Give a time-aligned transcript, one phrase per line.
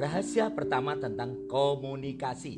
[0.00, 2.56] Rahasia pertama tentang komunikasi.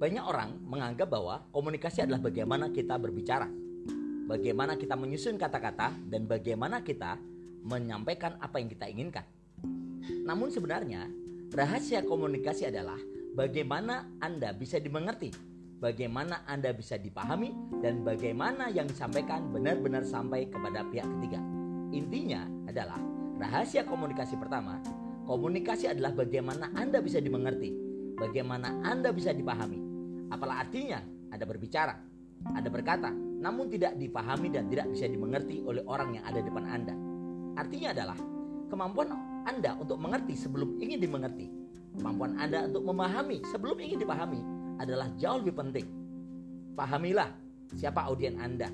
[0.00, 3.44] Banyak orang menganggap bahwa komunikasi adalah bagaimana kita berbicara,
[4.24, 7.20] bagaimana kita menyusun kata-kata, dan bagaimana kita
[7.68, 9.28] menyampaikan apa yang kita inginkan.
[10.24, 11.04] Namun sebenarnya,
[11.52, 12.96] rahasia komunikasi adalah
[13.36, 15.36] bagaimana Anda bisa dimengerti,
[15.84, 21.44] bagaimana Anda bisa dipahami, dan bagaimana yang disampaikan benar-benar sampai kepada pihak ketiga.
[21.92, 23.04] Intinya adalah
[23.36, 24.80] rahasia komunikasi pertama
[25.26, 27.74] Komunikasi adalah bagaimana Anda bisa dimengerti,
[28.14, 29.82] bagaimana Anda bisa dipahami.
[30.30, 31.02] Apalah artinya
[31.34, 31.98] Anda berbicara,
[32.54, 33.10] Anda berkata,
[33.42, 36.94] namun tidak dipahami dan tidak bisa dimengerti oleh orang yang ada depan Anda.
[37.58, 38.18] Artinya adalah
[38.70, 39.08] kemampuan
[39.50, 41.50] Anda untuk mengerti sebelum ingin dimengerti.
[41.98, 44.40] Kemampuan Anda untuk memahami sebelum ingin dipahami
[44.78, 45.86] adalah jauh lebih penting.
[46.78, 47.34] Pahamilah
[47.74, 48.70] siapa audien Anda.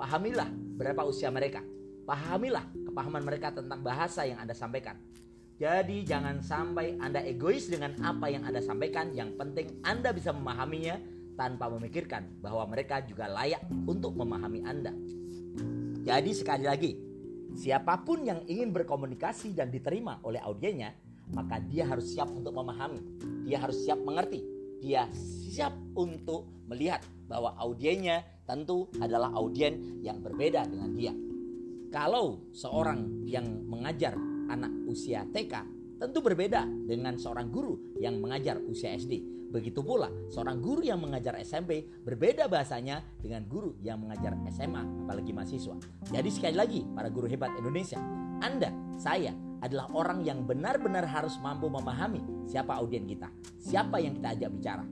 [0.00, 0.48] Pahamilah
[0.80, 1.60] berapa usia mereka.
[2.08, 4.96] Pahamilah kepahaman mereka tentang bahasa yang Anda sampaikan.
[5.60, 9.12] Jadi jangan sampai Anda egois dengan apa yang Anda sampaikan.
[9.12, 10.96] Yang penting Anda bisa memahaminya
[11.36, 14.96] tanpa memikirkan bahwa mereka juga layak untuk memahami Anda.
[16.00, 16.96] Jadi sekali lagi,
[17.52, 20.96] siapa pun yang ingin berkomunikasi dan diterima oleh audiennya,
[21.36, 23.20] maka dia harus siap untuk memahami.
[23.44, 24.40] Dia harus siap mengerti.
[24.80, 31.12] Dia siap untuk melihat bahwa audiennya tentu adalah audien yang berbeda dengan dia.
[31.92, 34.16] Kalau seorang yang mengajar
[34.50, 39.40] anak usia TK tentu berbeda dengan seorang guru yang mengajar usia SD.
[39.50, 45.34] Begitu pula seorang guru yang mengajar SMP berbeda bahasanya dengan guru yang mengajar SMA apalagi
[45.34, 45.76] mahasiswa.
[46.08, 47.98] Jadi sekali lagi para guru hebat Indonesia,
[48.40, 53.28] Anda, saya adalah orang yang benar-benar harus mampu memahami siapa audien kita,
[53.60, 54.84] siapa yang kita ajak bicara.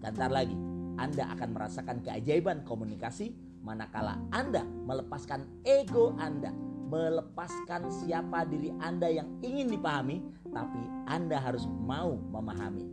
[0.00, 0.56] Sebentar lagi
[0.98, 6.50] Anda akan merasakan keajaiban komunikasi manakala Anda melepaskan ego Anda
[6.88, 12.88] melepaskan siapa diri Anda yang ingin dipahami, tapi Anda harus mau memahami.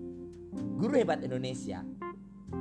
[0.75, 1.83] Guru hebat Indonesia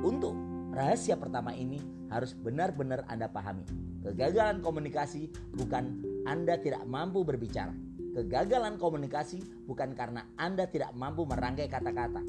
[0.03, 0.35] untuk
[0.71, 3.67] rahasia pertama ini harus benar-benar Anda pahami.
[4.03, 7.75] Kegagalan komunikasi bukan Anda tidak mampu berbicara.
[8.15, 12.23] Kegagalan komunikasi bukan karena Anda tidak mampu merangkai kata-kata.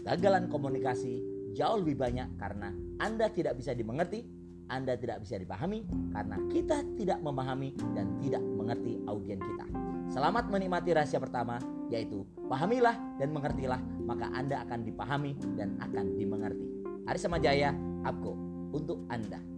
[0.00, 1.20] Kegagalan komunikasi
[1.52, 4.24] jauh lebih banyak karena Anda tidak bisa dimengerti
[4.72, 5.84] anda tidak bisa dipahami
[6.16, 9.68] karena kita tidak memahami dan tidak mengerti audien kita.
[10.08, 11.60] Selamat menikmati rahasia pertama
[11.92, 16.64] yaitu pahamilah dan mengertilah maka Anda akan dipahami dan akan dimengerti.
[17.04, 17.76] Aris Jaya,
[18.08, 18.32] Abko
[18.72, 19.51] untuk Anda.